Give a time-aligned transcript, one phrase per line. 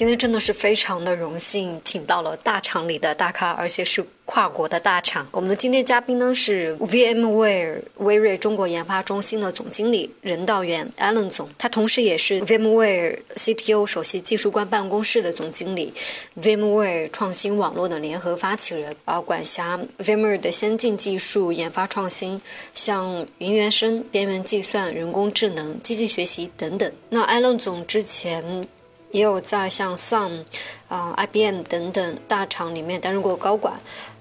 [0.00, 5.28] 今天真的是非常的荣幸，请到了大厂里的大咖，而且是跨国的大厂。
[5.30, 15.92] 我们的今天嘉宾呢是 VMware 微瑞中国研发中心的总经理任道元 Allen 总，他同时也是 VMware CTO 首席技术官办公室的总经理
[16.40, 22.40] ，VMware 创新网络的联合发起人，啊，管辖 VMware 的先进技术研发创新，
[22.72, 26.90] 像云原生、边缘计算、人工智能、机器学习等等。
[27.10, 28.66] 那 Allen 总之前。
[29.12, 30.44] 也有在像 Sun、
[30.88, 33.74] 啊 IBM 等等大厂里面担任过高管，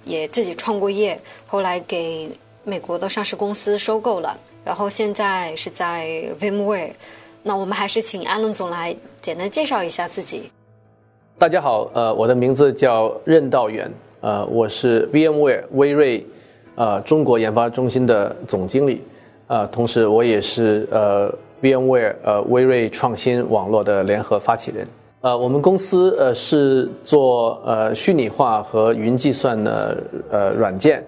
[0.04, 2.30] 也自己创过业，后来给
[2.64, 6.08] 美国的上市公司收购了，然后现在是在
[6.40, 6.92] VMware。
[7.44, 10.52] 那我们还是请安伦总来简单介绍一下自己。
[11.38, 16.26] 大家好，呃，我的名字叫任道远，呃，我是 VMware 微瑞
[16.76, 19.04] 呃中国研发中心的总经理，
[19.48, 21.32] 呃，同时我也是呃。
[21.61, 24.88] VMware 呃微瑞创新网络的联合发起人，
[25.21, 29.97] 呃，我们公司呃是做呃虚拟化和云计算的
[30.31, 31.03] 呃软件，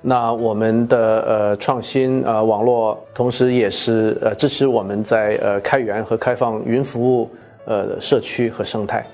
[0.00, 7.28] 那我们的呃创新呃网络，同时也是呃支持我们在呃开源和开放云服务
[7.64, 9.04] 呃社区和生态。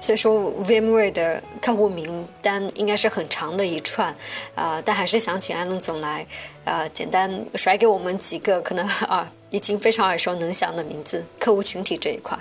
[0.00, 4.14] 所以说，VMware 的客户名单应该是很长的一串，
[4.54, 6.26] 啊，但还是想请安龙总来，
[6.64, 12.38] 呃，简单甩给我们几个可能 啊已经非常耳熟能详的名字，客户群体这一块。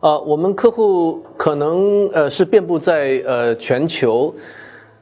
[0.00, 4.32] 呃，我们客户可能呃是遍布在呃全球，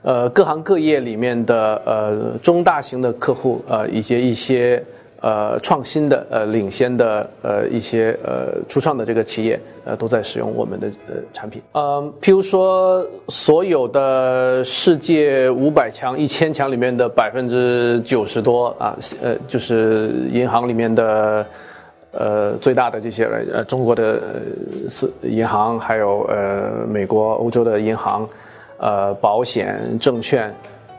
[0.03, 4.83] 呃各行各业里面的呃中大型的客户，呃以及一些。
[5.23, 11.61] 呃，创新的呃，领先的呃一些呃初创的这个企业呃都在使用我们的呃产品。
[11.73, 21.47] 呃，譬如说，所有的世界五百强、一千强里面的百分之九十多啊，呃，就是银行里面的
[22.13, 24.23] 呃最大的这些呃中国的
[24.89, 28.27] 是银行，还有呃美国、欧洲的银行，
[28.79, 30.51] 呃，保险、证券。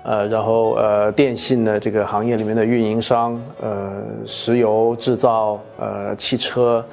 [0.04, 6.84] 呃，然后呃，电信的这个行业里面的运营商，呃，石油制造，呃，汽车，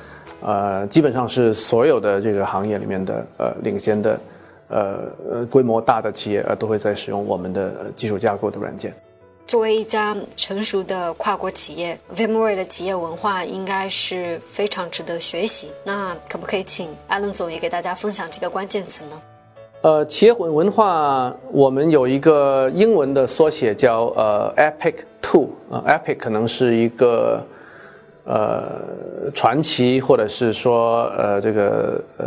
[0.42, 4.20] 呃，基本上是所有的这个行业里面的呃领先的，
[4.68, 4.98] 呃
[5.30, 8.92] 呃规模大的企业呃都会在使用我们的技术架构的软件。
[9.46, 15.70] 作为一家成熟的跨国企业，VMware 的企业文化应该是非常值得学习。
[15.82, 19.12] 那可不可以请艾伦总也给大家分享几个关键词呢？
[19.80, 27.40] 呃，企业文文化，我们有一个英文的缩写叫呃 Epic Two 呃，Epic 可能是一个
[28.24, 28.82] 呃
[29.32, 32.26] 传奇，或者是说呃这个呃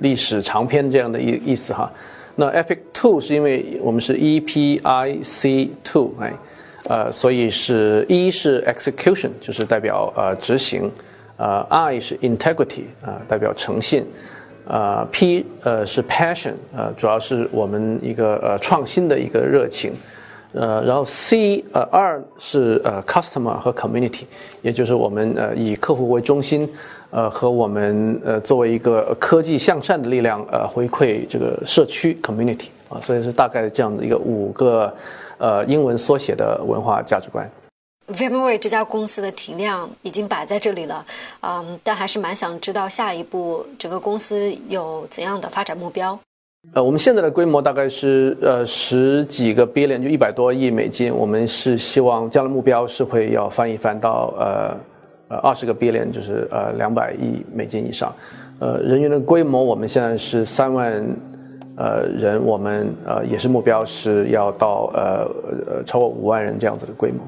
[0.00, 1.88] 历史长篇这样的意意思哈。
[2.34, 6.32] 那 Epic Two 是因为我们是 E P I C Two 哎，
[6.88, 10.90] 呃，所以是一是 Execution，就是代表呃执行，
[11.36, 14.04] 呃 I 是 Integrity 啊，代表诚信。
[14.66, 19.92] 呃，P 呃是 passion，呃主要是我们一个呃创新的一个热情，
[20.52, 24.22] 呃，然后 C 呃二是呃 customer 和 community，
[24.62, 26.68] 也就是我们呃以客户为中心，
[27.10, 34.92] 呃和我们呃作为一个科技向善的力量呃回馈这个社区 community 啊，所以是大概这样的一个五个
[35.38, 37.46] 呃英文缩写的文化价值观。
[38.12, 41.04] VMware 这家公司的体量已经摆在这里了，
[41.40, 46.18] 嗯，但还是蛮想知道下一步整个公司有怎样的发展目标。
[46.74, 51.14] 呃，我们现在的规模大概是呃十几个 billion，就一百多亿美金。
[51.14, 54.76] 我们是希望将来目标是会要翻一翻到呃
[55.28, 58.14] 呃二十个 billion，就是呃两百亿美金以上。
[58.58, 61.04] 呃，人员的规模我们现在是三万
[61.76, 65.30] 呃人，我们呃也是目标是要到呃
[65.66, 67.18] 呃超过五万人这样子的规模。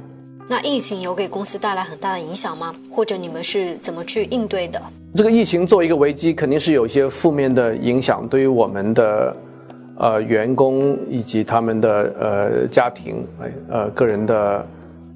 [0.48, 2.72] 那疫情有给公司带来很大的影响吗？
[2.88, 4.80] 或者你们是怎么去应对的？
[5.16, 9.36] 这个疫情作为一个危机，肯定是有一些负面的影响，对于我们的
[9.98, 13.26] 呃员工以及他们的呃家庭，
[13.68, 14.64] 呃个人的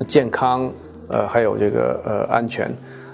[0.09, 0.69] 健康，
[1.07, 2.69] 呃还有这个呃安全，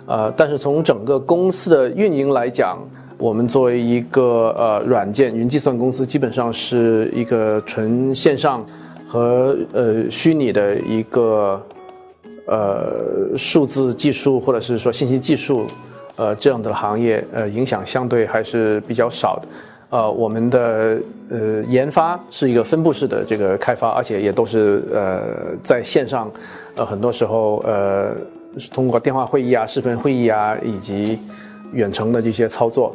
[0.06, 2.78] 呃但是从整个公司的运营来讲，
[3.18, 8.64] 我们作为一个呃软件云计算公司，基本上是一个纯线上
[9.06, 11.60] 和呃虚拟的一个
[12.46, 15.66] 呃数字技术或者是说信息技术
[16.16, 19.48] 呃这样的行业，呃影响相对还是比较少的。
[19.88, 20.98] 呃，我们的
[21.30, 25.22] 呃研发是一个分布式的这个开发，而且也都是呃
[25.62, 26.28] 在线上，
[26.74, 28.10] 呃很多时候呃
[28.72, 31.16] 通过电话会议啊、视频会议啊以及
[31.72, 32.94] 远程的这些操作。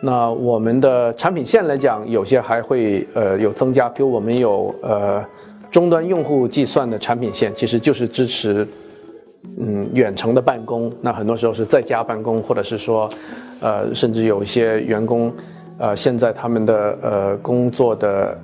[0.00, 5.22] 那我们的产品线来讲，有些还会呃有增加，比如我们有呃
[5.70, 8.66] 终端用户计算的产品线，其实就是支持
[9.58, 10.92] 嗯远程的办公。
[11.00, 13.08] 那很多时候是在家办公，或者是说
[13.60, 15.32] 呃甚至有一些员工。
[15.78, 18.38] 呃，现在他们的呃工作的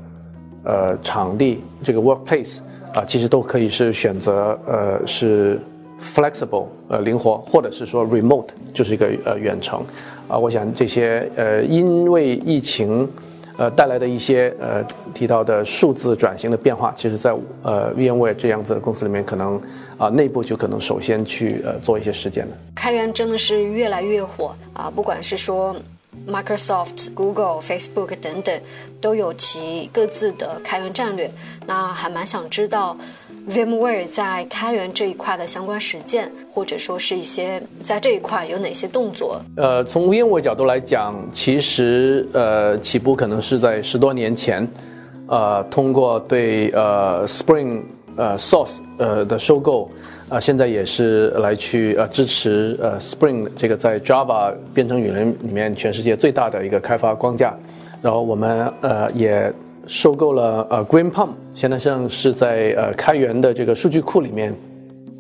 [0.64, 2.58] 呃场地，这个 workplace
[2.94, 5.60] 啊，其实都可以是选择呃是
[6.00, 9.84] flexible 呃灵活，或者是说 remote 就是一个呃远程
[10.26, 10.36] 啊。
[10.36, 13.08] 我想这些呃因为疫情
[13.58, 14.82] 呃带来的一些呃
[15.12, 19.60] 提到的数字转型的变化，其实在呃 VMware 这样子的公司里面，可能
[19.99, 22.56] 啊内部就可能首先去呃做一些实践了。
[22.75, 25.76] 开源真的是越来越火啊，不管是说。
[26.26, 28.60] Microsoft、Google、Facebook 等等
[29.00, 31.31] 都有其各自的开源战略。
[31.64, 32.96] 那还蛮想知道
[33.48, 39.40] VMware 在开源这一块的相关实践，或者说是一些在这一块有哪些动作？
[39.56, 44.68] 呃，从 VMware 角度来讲，其实呃起步可能是在十多年前，
[45.26, 47.82] 呃，通过对呃 Spring
[48.16, 49.90] 呃 Source 呃的收购。
[50.28, 57.56] 啊，现在也是来去呃支持呃 Spring 这个在 Java 编程语言里面全世界最大的一个开发框架，
[58.02, 59.50] 然后我们呃也
[59.88, 64.55] 收购了呃 GreenPalm，现在像是在呃开源的这个数据库里面，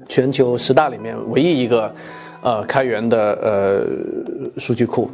[0.06, 1.90] 全球十大里面唯一一个
[2.42, 3.86] 呃开源的呃
[4.60, 5.10] 数据库，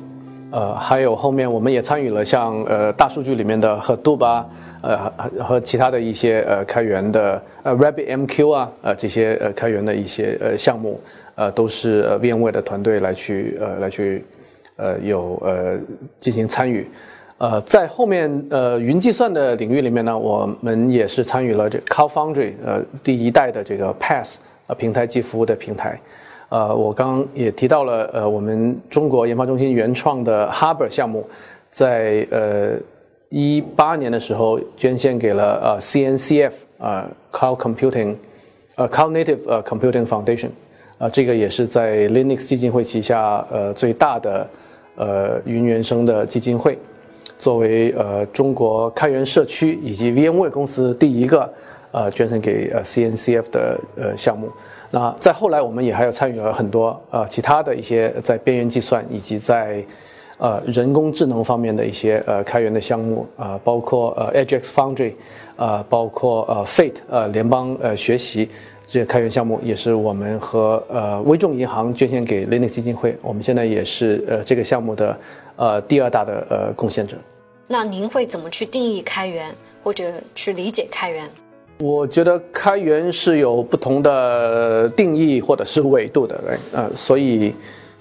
[0.50, 4.46] 呃还有后面我们也参与了像呃大数据里面的 Hadoop 啊。
[4.82, 5.10] 呃
[5.42, 11.00] 和其他的一些呃开源的呃 RabbitMQ 啊呃这些呃开源的一些呃项目
[11.36, 14.22] 呃都是呃 VMware 的团队来去呃来去
[14.76, 15.78] 呃有呃
[16.20, 16.86] 进行参与
[17.44, 24.36] 呃在后面呃云计算的领域里面呢我们也是参与了这 Cloud Foundry 呃第一代的这个 PaaS
[24.66, 26.00] 呃平台即服务的平台
[26.48, 31.26] 呃我刚刚也提到了呃我们中国研发中心原创的 Harbor 项目
[31.70, 32.78] 在呃。
[33.34, 38.14] 一八年的时候捐献给了呃 CNCF 呃 Cloud Computing
[38.76, 40.50] 呃 Cloud Native 呃 Computing Foundation
[40.98, 44.48] 啊这个也是在 Linux 基金会旗下呃最大的
[44.94, 46.78] 呃云原生的基金会，
[47.38, 51.52] 作为呃中国开源社区以及 VMware 公司第一个
[51.92, 54.48] 呃捐献给呃 CNCF 的呃项目。
[54.90, 59.84] 那再后来我们也还有参与了很多呃其他的一些在边缘计算以及在
[60.36, 65.12] 呃，人工智能方面的一些呃开源的项目啊，包括呃 Edge X Foundry，
[65.56, 68.48] 啊，包括呃 Fate 呃联邦呃学习
[68.84, 75.16] 这些开源项目，也是我们和呃微众银行捐献给 Linux 基金会，我们现在也是呃这个项目的
[75.56, 77.16] 呃第二大的呃贡献者。
[77.66, 81.28] 那您会怎么去定义开源，或者去理解开源？
[81.78, 86.40] 我觉得开源是有不同的定义或者是维度的，
[86.72, 87.54] 呃，所以。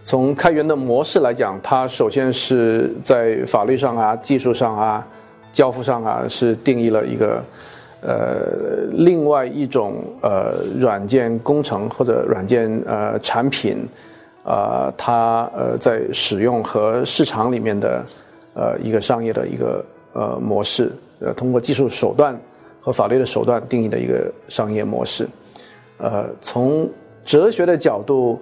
[0.05, 5.07] 从开源的模式来讲，它首先是在法律上啊、技术上啊、
[5.53, 7.41] 交付上啊，是定义了一个
[8.01, 8.41] 呃
[8.91, 13.87] 另外一种呃软件工程或者软件呃产品，
[14.43, 18.05] 呃它呃在使用和市场里面的
[18.53, 22.39] 呃一个商业的一个呃模式，呃通过技术手段
[22.79, 25.27] 和法律的手段定义的一个商业模式，
[25.97, 26.89] 呃从
[27.23, 28.41] 哲学的角度。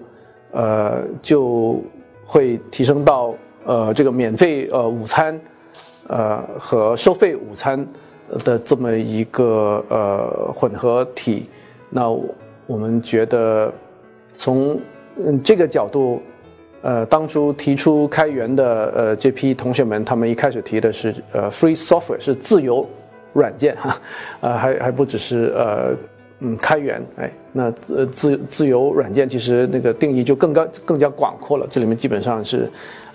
[0.53, 1.81] 呃，就
[2.25, 5.39] 会提升到呃这个免费呃午餐，
[6.07, 7.87] 呃和收费午餐
[8.43, 11.49] 的这么一个呃混合体。
[11.89, 12.09] 那
[12.67, 13.71] 我们觉得
[14.33, 14.77] 从
[15.17, 16.21] 嗯这个角度，
[16.81, 22.87] 呃当初提出开源的呃这批同学们，他们一开始提的是呃 free software 是自由
[23.33, 24.01] 软件哈，
[24.41, 25.95] 呃还还不只是呃。
[26.43, 32.67] 嗯，开源，哎，那呃自自由软件其实那个定义就更高更加广阔了，这里面基本上是，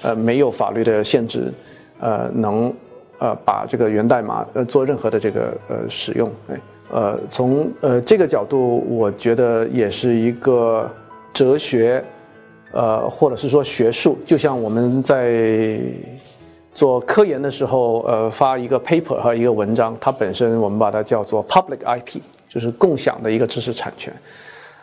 [0.03, 1.53] 呃没有法律的限制，
[1.99, 2.73] 呃能
[3.19, 6.61] 呃把这个源代码呃做任何的这个呃使用，哎，
[6.93, 10.89] 呃从呃这个角度，我觉得也是一个
[11.37, 12.03] 哲学，
[12.73, 15.79] 呃或者是说学术，就像我们在
[16.73, 24.11] 做科研的时候，呃，发一个 paper 和一个文章，它本身我们把它叫做 public IP，就是共享的一个知识产权。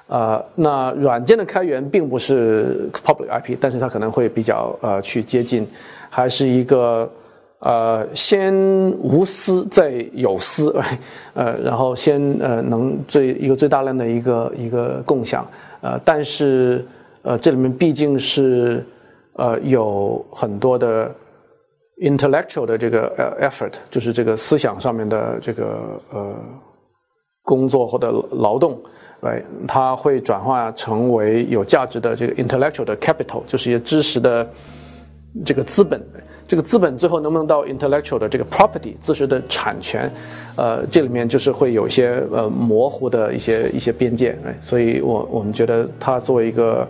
[0.06, 5.68] 呃，那软件的开源并不是 public IP，但是它可能会比较呃去接近，
[6.08, 7.10] 还是一个
[7.60, 8.54] 呃先
[9.02, 10.76] 无私再有私，
[11.34, 15.44] 呃，然后先呃能最一个最大量的一个一个共享，
[15.84, 16.84] 呃，但是
[17.22, 18.84] 呃这里面毕竟是
[19.34, 21.14] 呃有很多的。
[22.02, 26.36] intellectual 的这个 effort 就是这个思想上面的这个呃
[27.44, 28.82] 工作或者劳动，
[29.22, 34.46] 对，它会转化成为有价值的这个 intellectual 的 capital，就是一些知识的
[35.46, 36.02] 这个资本。
[36.48, 40.12] 这个资本最后能不能到 intellectual 的这个 property 自身的产权？
[40.56, 44.38] 呃，这里面就是会有一些呃模糊的一些一些边界。
[44.60, 46.88] 所以我我们觉得它作为一个。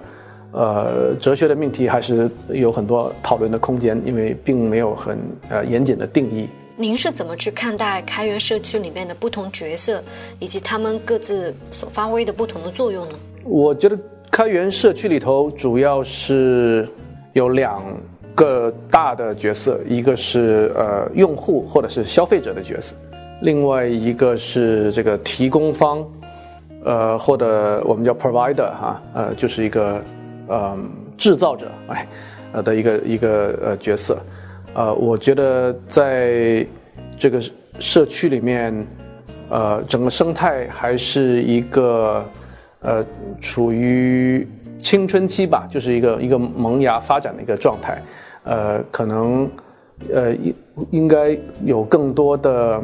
[0.56, 5.18] 呃，哲学的命题还是有很多讨论的空间，因为并没有很
[5.50, 6.48] 呃严谨的定义。
[6.76, 10.04] 您是怎么去看待开源社区里面的不同角色，
[10.38, 13.16] 以及他们各自所发挥的不同的作用呢？
[13.44, 13.98] 我觉得
[14.30, 16.88] 开源社区里头主要是
[17.34, 17.82] 有两
[18.36, 22.96] 个大的角色，一个是呃用户或者是消费者的角色，
[23.42, 26.06] 另外一个是这个提供方，
[26.84, 30.02] 呃或者我们叫 provider 哈，呃就是一个。
[30.50, 32.06] 嗯，制造者哎，
[32.52, 34.18] 呃的一个一个呃角色，
[34.74, 36.68] 呃，我觉得在
[37.18, 37.42] 这个
[37.80, 38.86] 社区里面，
[39.50, 42.26] 呃，整个生态还是一个
[42.82, 43.06] 呃
[43.40, 44.46] 处于
[44.84, 48.00] 青春期吧，就是一个一个萌芽发展的一个状态，
[48.44, 49.50] 呃，可能
[50.14, 50.56] 呃应
[50.92, 52.82] 应该有更多的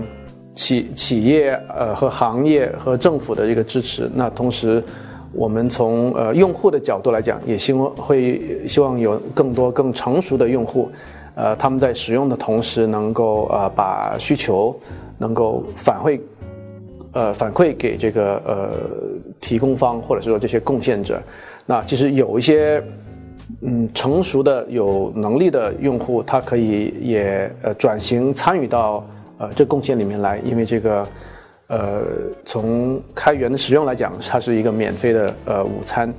[0.56, 4.82] 企企业呃和行业和政府的一个支持，那同时。
[5.32, 10.89] 我们从呃用户的角度来讲，也希望会希望有更多更成熟的用户，
[11.36, 14.75] 呃，他们在使用的同时，能够呃把需求
[15.20, 16.20] 能够反馈，
[17.12, 18.72] 呃反馈给这个呃
[19.39, 21.22] 提供方或者是说这些贡献者。
[21.65, 22.84] 那其实有一些
[23.62, 29.05] 嗯成熟的有能力的用户，他可以也呃转型参与到
[29.38, 31.08] 呃这贡献里面来，因为这个。
[31.72, 32.01] 呃，
[32.43, 36.12] 从开源的使用来讲，它是一个免费的呃午餐。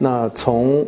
[0.00, 0.84] 那从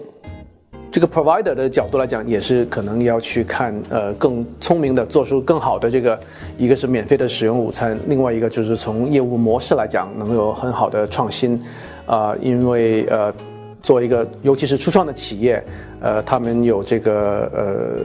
[0.93, 6.21] 这个 provider 的角度来讲，也是可能要去看呃更聪明的做出更好的这个，
[6.59, 11.59] 一个是免费的使用午餐，另外一个就是从业务模式来讲能有很好的创新。
[12.05, 13.33] 啊，因为呃，
[13.81, 15.65] 作为一个尤其是初创的企业，
[16.01, 18.05] 呃，他们有这个呃。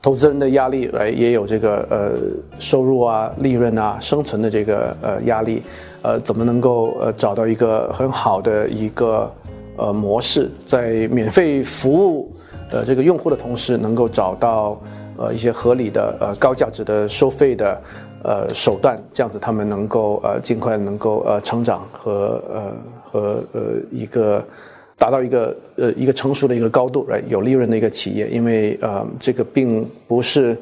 [0.00, 2.12] 投资人的压力来也有这个呃
[2.60, 5.60] 收入啊、利润啊、生存的这个呃压力，
[6.02, 9.28] 呃，怎么能够呃找到一个很好的一个
[9.78, 12.30] 呃模式，在免费服务
[12.70, 14.78] 呃这个用户的同时，能够找到
[15.16, 17.80] 呃一些合理的呃高价值的收费的
[18.22, 23.20] 呃手段，这样子他们能够呃尽快能够呃成长和呃和
[23.52, 24.44] 呃一个。
[25.00, 30.58] 达到一个呃一个成熟的一个高度，right 有利润的一个企业，因为呃这个并不是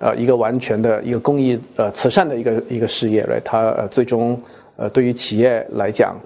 [0.00, 4.36] 呃一个完全的一个公益呃慈善的一个一个事业来它呃最终
[4.74, 6.18] 呃对于企业来讲，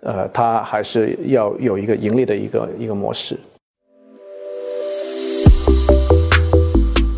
[0.00, 3.38] 呃它还是要有一个盈利的一个一个模式。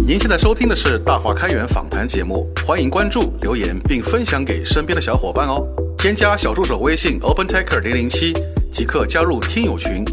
[0.06, 5.62] 您现在收听的是大话开源访谈节目，欢迎关注、留言并分享给身边的小伙伴哦。
[5.98, 8.32] 添加小助手微信 OpenTaker 零零七。
[8.70, 10.04] 即刻加入听友群，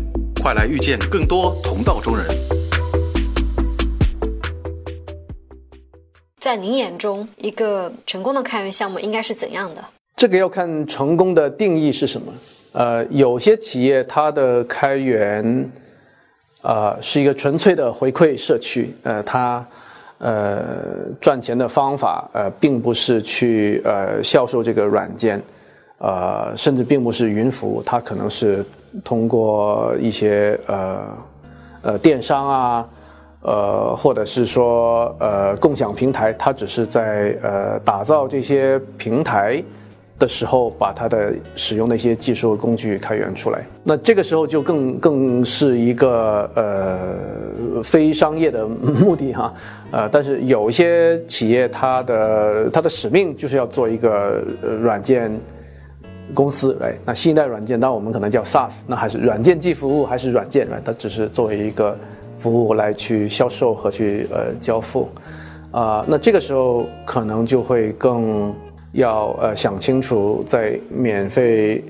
[0.41, 2.25] 快来遇见更多同道中人。
[6.39, 9.83] 在您眼中，一个成功的开源项目应该是怎样的？
[10.15, 12.33] 这个要看成功的定义是什么。
[12.75, 15.71] 呃，有些企业它的开源，
[16.61, 18.93] 呃，是一个纯粹的回馈社区。
[19.03, 19.65] 呃，它
[20.17, 20.61] 呃
[21.21, 25.41] 赚钱的方法，呃，并不是去呃销售这个软件。
[25.99, 28.63] 呃，甚至并不是云服务，它可能是
[29.05, 30.99] 通过一些呃
[31.81, 32.89] 呃电商啊，
[33.41, 39.63] 呃或者是说呃共享平台，它只是在呃打造这些平台
[40.17, 43.65] 的时候，把它的使用的一些技术工具开源出来。
[43.83, 49.53] 那这个时候就更更是一个呃非商业的目的哈。
[49.91, 54.43] 呃，但是有一些企业，它的它的使命就是要做一个
[54.81, 55.31] 软件。
[56.33, 60.67] 公司来，那新一代软件，那我们可能叫 SaaS，那还是软件即服务，还是软件？
[60.71, 61.95] 来，它只是作为一个
[62.35, 65.07] 服务来去销售和去呃交付，
[65.69, 68.51] 啊，那这个时候可能就会更
[68.95, 71.83] 要呃想清楚，在免费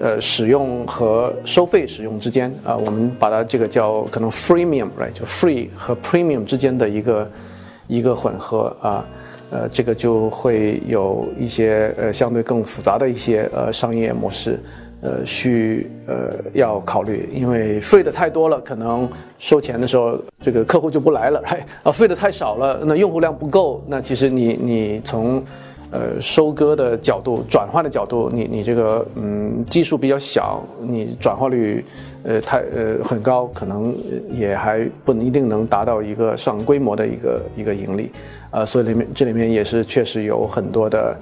[0.00, 7.30] 呃使用和收费使用之间啊，我们把它这个叫可能 freemium，right，就 free 和 premium 之间的一个
[7.86, 9.04] 一个混合啊，
[9.50, 14.58] 呃，这个就会有一些呃相对更复杂的一些呃商业模式。
[15.02, 25.44] 呃，需呃要考虑，因为费的太多了，可能收钱的时候，这个客户就不来了，哎，啊，费的太少了，那用户量不够，那其实你你从，
[25.96, 31.82] 呃，收割的角度、转换的角度，你你这个嗯技术比较小，你转化率，
[32.22, 33.96] 呃，太呃很高，可能
[34.30, 38.10] 也还不一定能达到一个上规模的一个一个盈利，
[38.50, 41.16] 呃，所以里面这里面也是确实有很多的。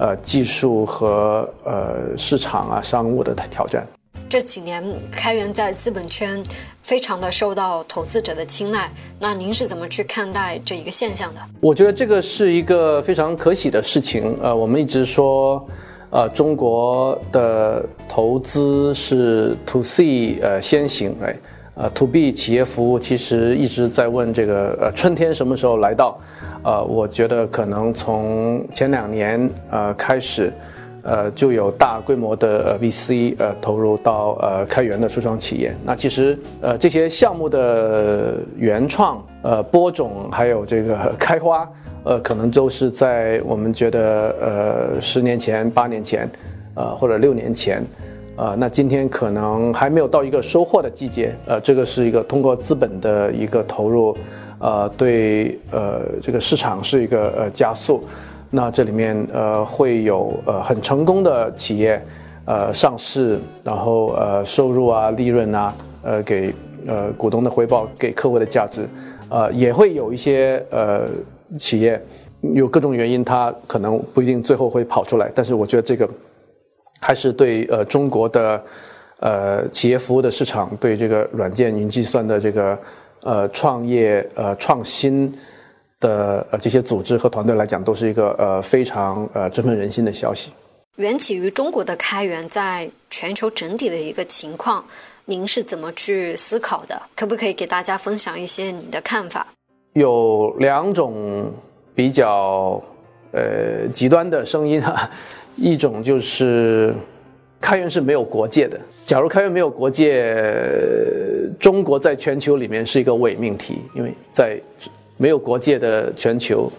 [0.00, 3.84] 呃，技术和呃市场啊，商务的挑战。
[4.28, 6.42] 这几年开源在资本圈
[6.82, 11.40] 非常的受到投资者的青睐，那您是怎么去看待这一个现象的？
[11.60, 14.38] 我觉得这个是一个非常可喜的事情。
[14.42, 15.66] 呃，我们一直说，
[16.10, 21.36] 呃，中国的投资是 to C 呃先行，哎，
[21.74, 26.18] 呃 to B 企业服务其实一直在问这个呃春天什么时候来到。
[26.64, 30.52] 呃，我觉得可能从前两年呃开始，
[31.02, 35.74] 呃就有大规模的呃 VC 呃投入到呃开源的初创企业。
[35.84, 41.68] 那其实呃这些项目的原创呃播种还有这个开花，
[42.04, 46.28] 呃可能都是在我们觉得呃十年前、八年前，
[46.74, 47.82] 呃或者六年前，
[48.36, 51.34] 呃那今天可能还没有到一个收获的季节。
[51.46, 54.16] 呃，这个是一个通过资本的一个投入。
[54.60, 58.02] 呃，对，呃，这个市场是一个呃加速，
[58.50, 62.02] 那这里面呃会有呃很成功的企业，
[62.46, 66.54] 呃上市，然后呃收入啊、利润啊，呃给
[66.86, 68.88] 呃股东的回报、给客户的价值，
[69.28, 71.02] 呃也会有一些呃
[71.58, 72.00] 企业
[72.54, 76.08] 有各种原因，它可能不一定最后会跑出来，但是我觉得这个
[77.00, 78.62] 还是对呃中国的
[79.20, 82.78] 呃企业服务的市场，对这个软件云计算的这个。
[83.24, 85.36] 呃，创业呃创新
[86.00, 90.52] 的呃这些组织和团队来讲，都是一个呃非常呃振奋人心的消息。
[90.96, 94.84] 缘起于中国的开源，在全球整体的一个情况，
[95.24, 97.00] 您是怎么去思考的？
[97.14, 99.46] 可不可以给大家分享一些你的看法？
[99.92, 101.52] 有两种
[101.94, 102.82] 比较
[103.32, 105.08] 呃极端的声音哈，
[105.56, 106.94] 一种就是
[107.60, 108.78] 开源是没有国界的。
[109.06, 110.34] 假如开源没有国界。
[111.58, 114.60] 中国在全球里面是一个伪命题，因为在
[115.18, 116.70] 没有国界的全球，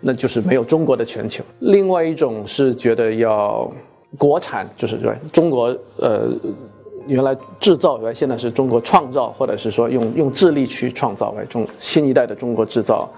[0.00, 1.42] 那就是没有中国的全球。
[1.60, 3.70] 另外一种是觉得要
[4.18, 6.28] 国产，就是说中国呃
[7.06, 13.08] 原来制造，原来现在是中国创造，或者是说用用智力去创造，来中新一代的中国制造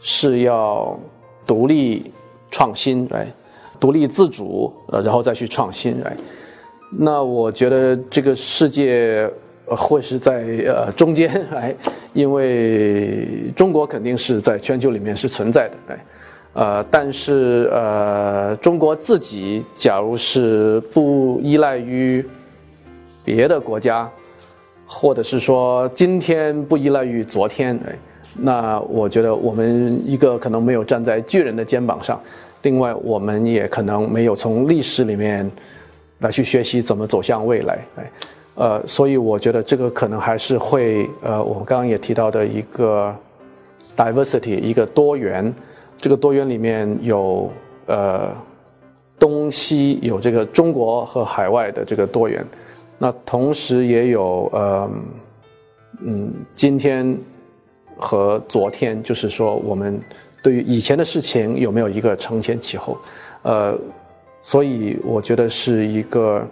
[0.00, 0.98] 是要
[1.46, 2.10] 独立
[2.50, 3.30] 创新，来
[3.78, 6.16] 独立自主，呃，然后再去创新，来。
[6.98, 9.30] 那我觉得这个世界。
[9.76, 11.74] 会是在呃中间来，
[12.12, 16.04] 因为中国肯定是在全球里面是存在的，哎，
[16.54, 22.24] 呃，但是呃，中国自己假如是不依赖于
[23.24, 24.10] 别的国家，
[24.86, 27.94] 或者是说今天不依赖于昨天，哎，
[28.36, 32.20] 那我觉得我们一个可能没有站在巨人的肩膀上，
[32.62, 35.50] 另外我们也可能没有从历史里面
[36.18, 38.10] 来去学习怎么走向未来，哎。
[38.54, 43.14] 呃，所以我觉得这个可能还是会，呃，我们刚刚也提到的一个
[43.96, 45.52] diversity，一个多元，
[45.96, 47.50] 这个多元里面有
[47.86, 48.28] 呃
[49.18, 52.44] 东西，有这个中国和海外的这个多元，
[52.98, 54.90] 那同时也有呃
[56.00, 57.16] 嗯今天
[57.96, 59.98] 和昨天，就是说我们
[60.42, 62.98] 对于以前的事情有没有一个承前启后，
[63.44, 63.78] 呃，
[64.42, 66.46] 所以我觉得是一个。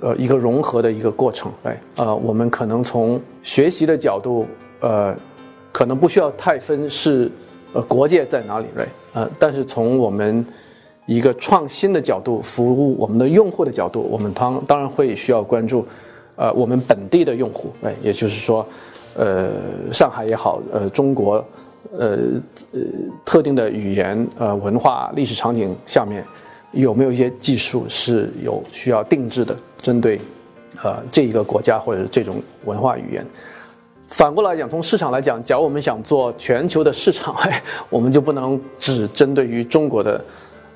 [0.00, 4.46] 呃，一个融合的一个过程，哎，呃，我们可能从学习的角度，
[4.80, 5.16] 呃，
[5.72, 7.30] 可能不需要太分是，
[7.72, 10.44] 呃，国界在哪里，对，呃，但是从我们
[11.06, 15.86] 一个创新的角度，服务我们的用户的角度，我们当当然会需要关注，
[16.36, 18.66] 呃，我们本地的用户，哎，也就是说，
[19.14, 19.50] 呃，
[19.92, 21.42] 上海也好，呃，中国，
[21.98, 22.18] 呃，
[22.72, 22.80] 呃，
[23.24, 26.22] 特定的语言、呃，文化、历史场景下面。
[26.72, 30.20] 有没有一些技术是有需要定制的，针对，
[30.82, 33.26] 呃，这一个国家或者是这种文化语言？
[34.08, 40.22] 反过来讲，从市场来讲，假如我们想做全球的市场， 哎我们就不能只针对于中国的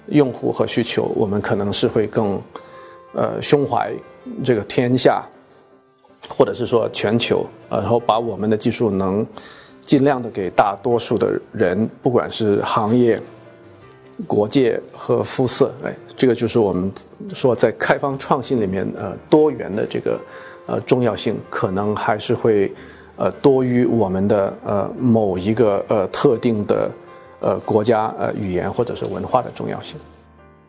[0.06, 2.40] 用户和需求，我们可能是会更，
[3.12, 3.92] 呃，胸怀
[4.42, 5.22] 这个天下，
[6.28, 9.26] 或者是说全球，呃然后把我们的技术能
[9.80, 13.20] 尽量的给大多数的人，不管是行业。
[14.26, 16.92] 国界和肤色，哎，这个就是我们
[17.32, 20.18] 说在开放创新里面，呃，多元的这个，
[20.66, 22.72] 呃，重要性可能还是会，
[23.16, 26.90] 呃多于我们的呃某一个呃特定的
[27.40, 29.98] 呃国家呃语言或者是文化的重要性。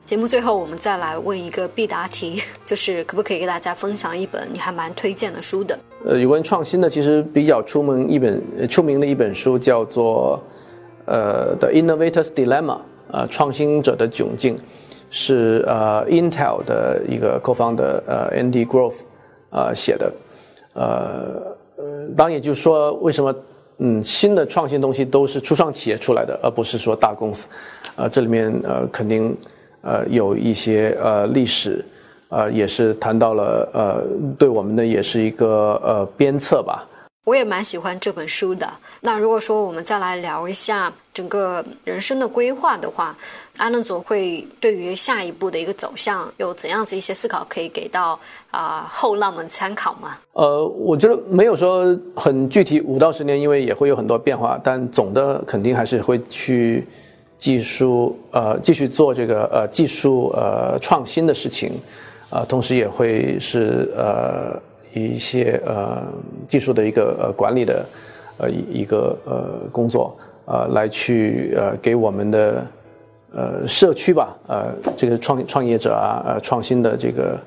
[0.05, 5.77] 节目最后，我们再来问一个必答题， 就是可不可以给大家分享一本你还蛮推荐的书的？
[6.03, 10.41] 呃，有关创新的，其实比较出名一本出名的一本书叫做
[11.05, 12.77] 呃《The Innovator's Dilemma》
[13.11, 14.57] 呃，创新者的窘境，
[15.09, 18.95] 是呃 Intel 的一个 co-founder 呃 Andy Grove
[19.51, 20.11] 呃写的。
[20.73, 21.41] 呃
[21.77, 23.35] 呃，当然也就是说，为什么
[23.79, 27.47] 嗯新的创新东西都是初创企业出来的，而不是说大公司？
[27.95, 29.35] 呃，这里面呃肯定。
[29.83, 31.83] 呃，有一些呃历史，
[32.29, 34.03] 呃，也是谈到了呃，
[34.37, 36.87] 对我们的也是一个呃鞭策吧。
[37.23, 38.67] 我也蛮喜欢这本书的。
[39.01, 43.15] 那如果说我们再来聊一下整个人生的规划的话，
[43.57, 50.17] 安乐总会对于下一步的一个走向有怎样子一些思考，可以给到啊后浪们参考吗？
[50.33, 56.87] 呃，我觉得没有说很具体五到十年，因为也会有很多变化，但总的肯定还是会去。
[57.41, 61.71] 技术呃，继续做这个呃技术呃创新的事情，
[62.29, 64.61] 啊，同时也会是呃
[64.93, 66.03] 一些呃
[66.47, 67.85] 技术的一个呃管理的
[68.37, 72.67] 呃一一个呃工作呃来去呃给我们的
[73.33, 77.39] 呃社区吧呃这个创创业者啊呃创新的这个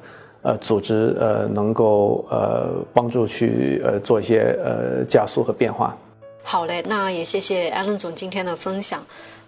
[0.43, 5.97] 呃组织呃能够呃帮助去呃做一些呃加速和变化。
[6.43, 9.03] 好嘞，那也谢谢艾伦总今天的分享。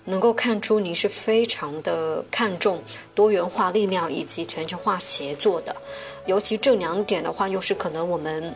[0.07, 2.83] 能够看出您是非常的看重
[3.15, 5.77] 多元化力量以及全球化协作的，
[6.27, 8.55] 尤其这两点的话，又是可能我们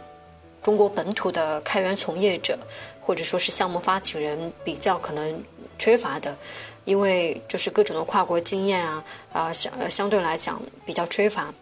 [0.62, 2.58] 中国本土的开源从业者
[3.00, 5.42] 或者说是项目发起人比较可能
[5.78, 6.36] 缺乏的，
[6.84, 11.52] 因为就是各种的跨国经验啊啊相相对来讲比较缺乏。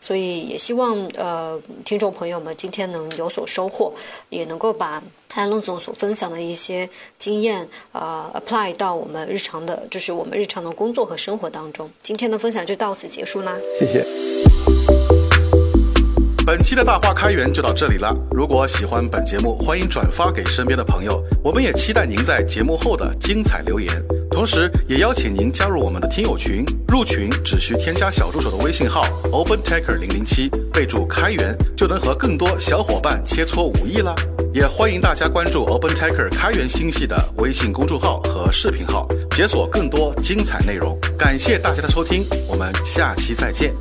[0.00, 3.92] 所以也希望呃听众朋友们今天能有所收获，
[4.28, 5.02] 也能够把
[5.34, 11.90] 安龙总所分享的一些经验呃 apply 到我们日常的，就是我们日常的工作和生活当中。
[12.02, 14.04] 今天的分享就到此结束啦，谢谢。
[16.46, 18.16] 本期的大话开源就到这里了。
[18.30, 21.22] 如果喜欢本节目，欢迎转发给身边的朋友。
[21.44, 24.17] 我们也期待您在节目后的精彩留言。
[24.38, 26.64] 同时，也邀请您加入我们的听友群。
[26.86, 34.14] 入群只需添加小助手的微信号 OpenTaker 零零七，备注开源，就能和更多小伙伴切磋武艺啦。
[34.54, 40.96] 也欢迎大家关注 OpenTaker 开源星系的微信公众号和视频号，解锁更多精彩内容。
[41.18, 43.74] 感谢大家的收听，我们下期再见。